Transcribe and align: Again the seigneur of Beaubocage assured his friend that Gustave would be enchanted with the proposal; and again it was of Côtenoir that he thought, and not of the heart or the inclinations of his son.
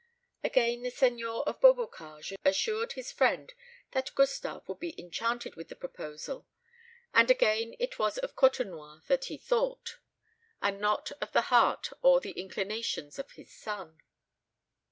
Again 0.43 0.81
the 0.81 0.89
seigneur 0.89 1.43
of 1.45 1.61
Beaubocage 1.61 2.33
assured 2.43 2.93
his 2.93 3.11
friend 3.11 3.53
that 3.91 4.15
Gustave 4.15 4.65
would 4.67 4.79
be 4.79 4.99
enchanted 4.99 5.55
with 5.55 5.69
the 5.69 5.75
proposal; 5.75 6.47
and 7.13 7.29
again 7.29 7.75
it 7.77 7.99
was 7.99 8.17
of 8.17 8.35
Côtenoir 8.35 9.05
that 9.05 9.25
he 9.25 9.37
thought, 9.37 9.99
and 10.59 10.79
not 10.81 11.11
of 11.21 11.33
the 11.33 11.53
heart 11.53 11.89
or 12.01 12.19
the 12.19 12.31
inclinations 12.31 13.19
of 13.19 13.33
his 13.33 13.53
son. 13.53 14.01